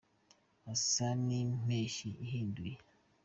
[0.73, 2.77] Asa n’impeshyi ihinduye.